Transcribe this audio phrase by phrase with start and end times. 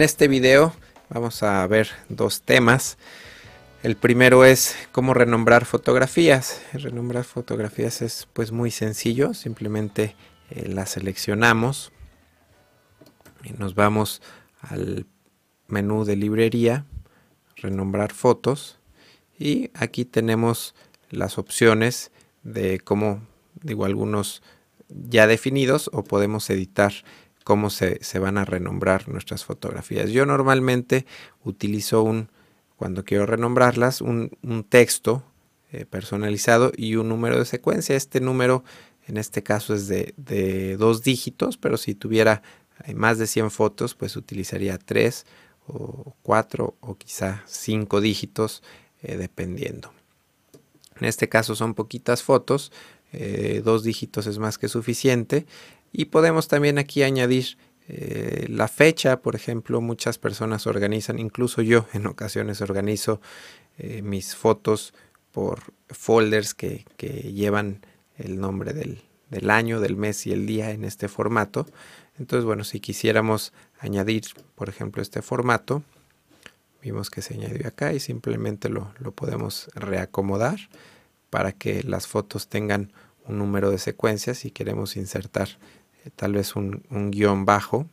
[0.00, 0.72] En este video
[1.10, 2.96] vamos a ver dos temas.
[3.82, 6.62] El primero es cómo renombrar fotografías.
[6.72, 10.16] Renombrar fotografías es pues muy sencillo, simplemente
[10.48, 11.92] eh, las seleccionamos
[13.44, 14.22] y nos vamos
[14.62, 15.04] al
[15.68, 16.86] menú de librería,
[17.56, 18.78] renombrar fotos
[19.38, 20.74] y aquí tenemos
[21.10, 22.10] las opciones
[22.42, 23.20] de cómo,
[23.62, 24.42] digo, algunos
[24.88, 26.94] ya definidos o podemos editar
[27.50, 30.10] cómo se, van a renombrar nuestras fotografías.
[30.10, 31.04] Yo normalmente
[31.42, 32.28] utilizo un,
[32.76, 34.30] cuando quiero renombrarlas, un,
[34.68, 35.24] texto
[35.72, 37.96] eh, personalizado y un número de secuencia.
[37.96, 38.62] Este número
[39.08, 42.40] en este caso es de, dos dígitos, pero si tuviera
[42.84, 45.26] eh, más de 100 fotos, pues utilizaría tres
[45.66, 48.62] o cuatro o quizá cinco dígitos,
[49.02, 49.92] eh, dependiendo.
[51.00, 52.70] En este caso son poquitas fotos,
[53.64, 55.44] dos dígitos es más que suficiente
[55.92, 57.56] y podemos también aquí añadir
[57.88, 63.20] eh, la fecha, por ejemplo, muchas personas organizan, incluso yo en ocasiones organizo
[63.78, 64.94] eh, mis fotos
[65.32, 66.84] por folders que,
[67.34, 67.84] llevan
[68.16, 71.66] el nombre del, del, año, del mes y el día en este formato.
[72.18, 74.22] Entonces, bueno, si quisiéramos añadir,
[74.54, 75.82] por ejemplo, este formato,
[76.82, 80.60] vimos que se añadió acá y simplemente lo, lo podemos reacomodar
[81.28, 82.92] para que las fotos tengan
[83.26, 85.48] un número de secuencias si queremos insertar
[86.16, 87.86] tal vez un, guion bajo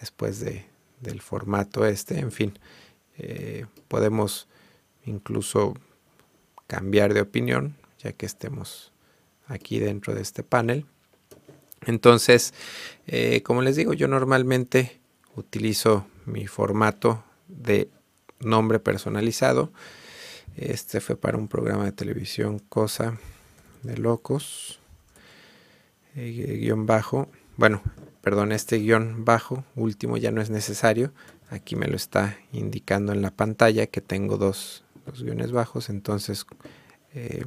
[0.00, 0.66] después de,
[1.00, 2.58] del formato este, en fin,
[3.18, 4.48] eh, podemos
[5.04, 5.74] incluso
[6.66, 8.92] cambiar de opinión ya que estemos
[9.46, 10.86] aquí dentro de este panel.
[11.86, 12.52] Entonces,
[13.06, 15.00] eh, como les digo, yo normalmente
[15.36, 17.90] utilizo mi formato de
[18.40, 19.72] nombre personalizado.
[20.56, 23.18] Este fue para un programa de televisión Cosa
[23.82, 24.80] de Locos.
[26.16, 27.28] Eh, guion bajo,
[27.58, 27.82] bueno,
[28.22, 31.12] perdón, este guion bajo último ya no es necesario.
[31.50, 34.82] Aquí me lo está indicando en la pantalla que tengo dos,
[35.18, 36.46] guiones bajos, entonces
[37.14, 37.44] eh,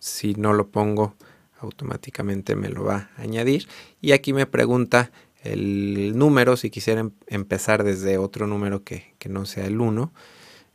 [0.00, 1.14] si no lo pongo
[1.60, 3.68] automáticamente me lo va a añadir.
[4.00, 5.12] Y aquí me pregunta
[5.44, 10.12] el número, si quisiera em, empezar desde otro número que, que no sea el 1.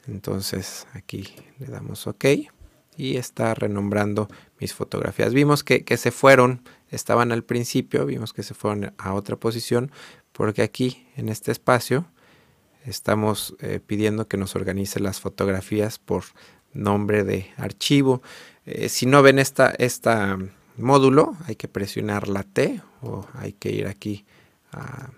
[0.08, 2.26] Entonces aquí le damos OK
[2.98, 4.28] y está renombrando
[4.60, 5.34] mis fotografías.
[5.34, 9.92] Vimos que, se fueron, estaban al principio, vimos que se fueron a otra posición,
[10.32, 12.06] porque aquí en este espacio
[12.86, 16.24] estamos eh, pidiendo que nos organice las fotografías por
[16.74, 18.22] nombre de archivo.
[18.66, 20.38] Eh, si no ven esta, esta
[20.78, 24.26] módulo, hay que presionar la T o hay que ir aquí
[24.72, 25.12] a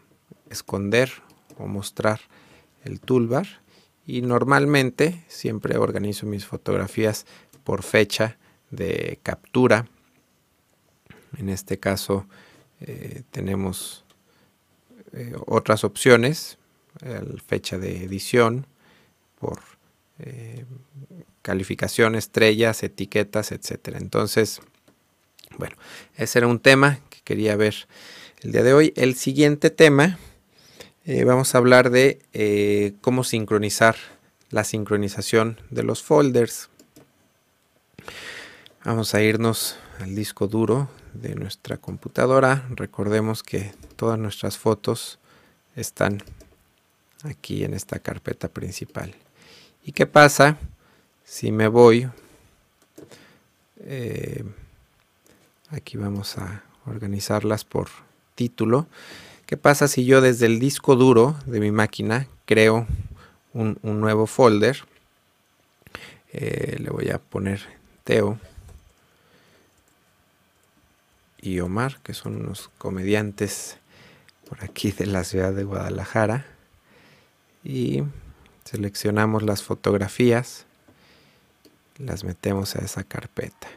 [0.49, 1.11] esconder
[1.57, 2.19] o mostrar
[2.83, 3.47] el toolbar.
[4.05, 7.27] Y normalmente siempre organizo mis fotografías
[7.69, 8.35] por fecha
[8.71, 9.85] de captura.
[11.37, 12.25] En este caso
[12.81, 14.03] eh, tenemos
[15.13, 16.57] eh, otras opciones,
[17.45, 18.65] fecha de edición,
[19.39, 19.59] por
[20.17, 20.65] eh,
[21.43, 23.99] calificación, estrellas, etiquetas, etcétera.
[23.99, 24.61] Entonces,
[25.59, 25.75] bueno,
[26.15, 27.87] ese era un tema que quería ver
[28.41, 28.93] el día de hoy.
[28.95, 30.17] El siguiente tema,
[31.23, 33.95] vamos a hablar de cómo sincronizar
[34.49, 36.68] la sincronización de los folders.
[38.85, 42.65] Vamos a irnos al disco duro de nuestra computadora.
[42.69, 45.19] Recordemos que todas nuestras fotos
[45.75, 46.23] están
[47.25, 49.13] aquí en esta carpeta principal.
[49.83, 50.57] ¿Y qué pasa
[51.25, 52.09] si me voy?
[53.81, 54.45] Eh,
[55.71, 57.89] aquí vamos a organizarlas por
[58.35, 58.87] título.
[59.45, 62.87] ¿Qué pasa si yo desde el disco duro de mi máquina creo
[63.53, 64.85] un, nuevo folder?
[66.31, 67.59] Eh, le voy a poner
[68.05, 68.39] Teo
[71.41, 73.77] y Omar, que son unos comediantes
[74.47, 76.45] por aquí de la ciudad de Guadalajara.
[77.63, 78.03] Y
[78.65, 80.65] seleccionamos las fotografías,
[81.97, 83.67] las metemos a esa carpeta.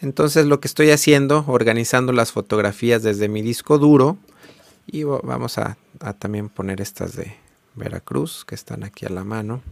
[0.00, 4.18] Entonces lo que estoy haciendo, organizando las fotografías desde mi disco duro,
[4.86, 7.36] y vamos a, a también poner estas de
[7.74, 9.62] Veracruz, que están aquí a la mano.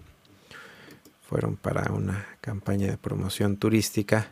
[1.29, 4.29] Fueron para una campaña de promoción turística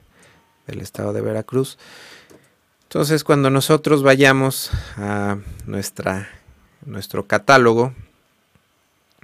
[0.67, 1.79] del estado de Veracruz.
[2.95, 6.29] Entonces, cuando nosotros vayamos a nuestra,
[6.87, 7.93] nuestro catálogo,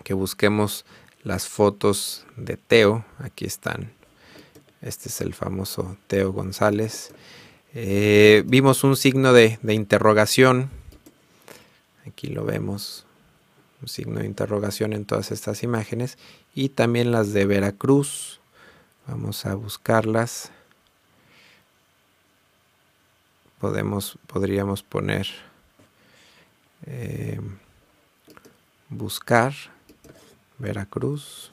[0.03, 0.85] que busquemos
[1.23, 3.93] las fotos de Teo, aquí están.
[4.83, 7.13] Este es el famoso Teo González.
[7.73, 10.69] Eh, vimos un signo de, de interrogación.
[12.09, 13.07] Aquí lo vemos.
[13.83, 16.19] Un signo de interrogación en todas estas imágenes.
[16.57, 18.41] Y también las de Veracruz.
[19.07, 20.51] Vamos a buscarlas
[23.61, 25.29] podemos, podríamos poner
[26.87, 27.39] eh,
[28.89, 29.53] buscar
[30.59, 31.53] Veracruz.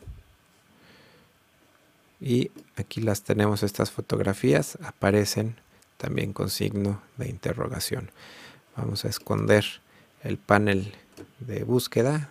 [2.20, 5.56] Y aquí las tenemos estas fotografías aparecen
[5.98, 8.10] también con signo de interrogación.
[8.76, 9.66] Vamos a esconder
[10.24, 10.94] el panel
[11.40, 12.30] de búsqueda.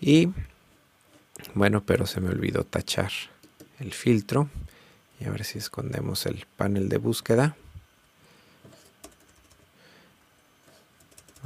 [0.00, 0.30] Y
[1.54, 3.10] bueno pero se me olvidó tachar
[3.80, 4.48] el filtro.
[5.18, 7.56] Y a ver si escondemos el panel de búsqueda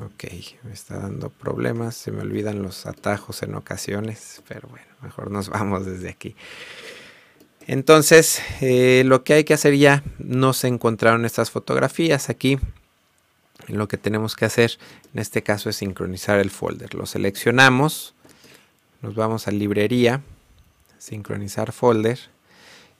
[0.04, 0.24] Ok,
[0.64, 5.48] me está dando problemas, se me olvidan los atajos en ocasiones, pero bueno, mejor nos
[5.50, 6.36] vamos desde aquí.
[7.66, 12.58] Entonces, eh, lo que hay que hacer ya, no se encontraron estas fotografías aquí.
[13.68, 14.78] Lo que tenemos que hacer
[15.14, 16.92] en este caso es sincronizar el folder.
[16.94, 18.14] Lo seleccionamos,
[19.00, 20.20] nos vamos a librería,
[20.98, 22.18] sincronizar folder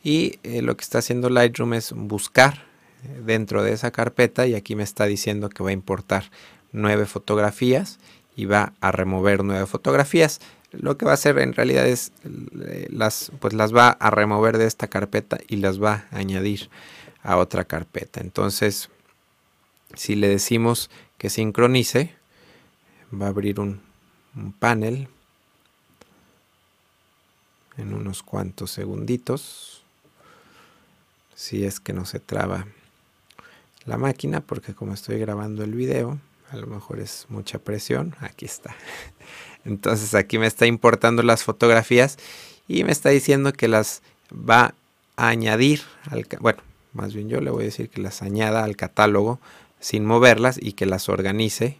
[0.03, 2.65] y eh, lo que está haciendo Lightroom es buscar
[3.03, 6.31] eh, dentro de esa carpeta y aquí me está diciendo que va a importar
[6.75, 7.99] nueve fotografías
[8.37, 10.41] y va a remover nueve fotografías.
[10.73, 14.59] Lo que va a hacer en realidad es eh, las, pues las va a remover
[14.59, 16.69] de esta carpeta y las va a añadir
[17.23, 18.21] a otra carpeta.
[18.21, 18.91] Entonces,
[19.95, 22.15] si le decimos que sincronice,
[23.13, 23.81] va a abrir un,
[24.35, 25.09] un panel
[27.77, 29.85] en unos cuantos segunditos.
[31.37, 32.67] Si es que no se traba
[33.85, 36.19] la máquina, porque como estoy grabando el video,
[36.51, 38.75] a lo mejor es mucha presión, aquí está.
[39.65, 42.19] Entonces aquí me está importando las fotografías
[42.69, 44.03] y me está diciendo que las
[44.33, 44.75] va
[45.17, 46.63] a añadir al, bueno,
[46.93, 49.41] más bien yo le voy a decir que las añada al catálogo
[49.81, 51.79] sin moverlas y que las organice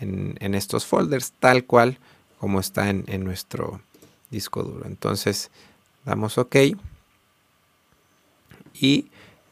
[0.00, 1.98] en, estos folders tal cual
[2.38, 3.80] como está en, nuestro
[4.30, 4.86] disco duro.
[4.86, 5.50] Entonces
[6.04, 6.56] damos OK
[8.74, 9.10] y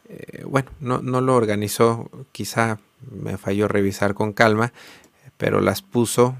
[0.09, 4.73] eh, bueno, no, no lo organizó quizá me falló revisar con calma,
[5.37, 6.35] pero las puso,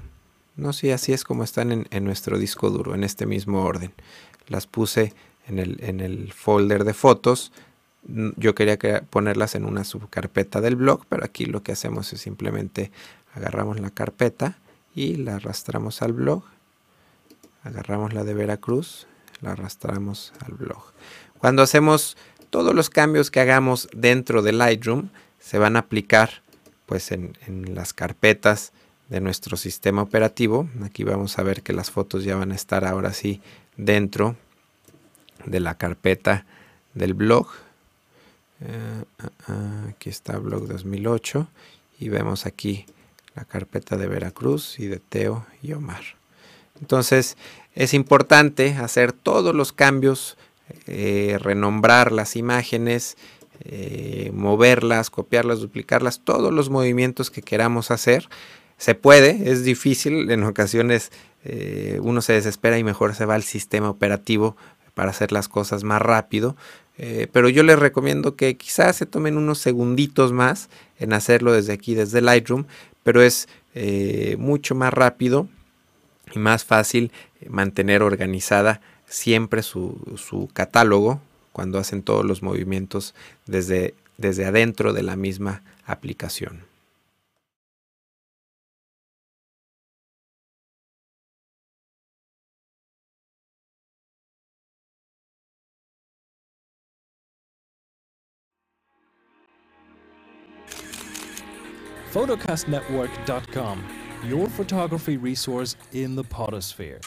[0.56, 3.92] no sé, así es como están en, nuestro disco duro, en este mismo orden.
[4.48, 5.14] Las puse
[5.48, 7.52] en el, en el folder de fotos.
[8.04, 8.78] Yo quería
[9.10, 12.90] ponerlas en una subcarpeta del blog, pero aquí lo que hacemos es simplemente
[13.34, 14.58] agarramos la carpeta
[14.94, 16.44] y la arrastramos al blog.
[17.64, 19.06] Agarramos la de Veracruz,
[19.40, 20.82] la arrastramos al blog.
[21.38, 22.16] Cuando hacemos
[22.50, 26.41] todos los cambios que hagamos dentro de Lightroom, se van a aplicar
[26.92, 27.32] pues en,
[27.74, 28.70] las carpetas
[29.08, 30.68] de nuestro sistema operativo.
[30.84, 33.40] Aquí vamos a ver que las fotos ya van a estar ahora sí
[33.78, 34.36] dentro
[35.46, 36.44] de la carpeta
[36.92, 37.46] del blog.
[38.60, 41.48] Eh, ah, ah, aquí está blog 2008
[41.98, 42.84] y vemos aquí
[43.34, 46.02] la carpeta de Veracruz y de Teo y Omar.
[46.78, 47.38] Entonces
[47.74, 50.36] es importante hacer todos los cambios,
[50.86, 53.16] eh, renombrar las imágenes,
[53.64, 58.28] eh, moverlas, copiarlas, duplicarlas, todos los movimientos que queramos hacer.
[58.76, 61.12] Se puede, es difícil, en ocasiones
[61.44, 64.56] eh, uno se desespera y mejor se va al sistema operativo
[64.94, 66.56] para hacer las cosas más rápido.
[66.98, 70.68] Eh, pero yo les recomiendo que quizás se tomen unos segunditos más
[70.98, 72.64] en hacerlo desde aquí, desde Lightroom,
[73.02, 73.48] pero es
[74.36, 75.48] mucho más rápido
[76.34, 77.10] y más fácil
[77.48, 83.14] mantener organizada siempre su, su catálogo cuando hacen todos los movimientos
[83.46, 86.72] desde, desde adentro de la misma aplicación.
[102.12, 103.82] photocastnetwork.com,
[104.28, 107.00] your photography resource in the potosphere.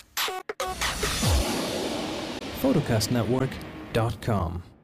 [3.95, 4.75] photocastnetwork.com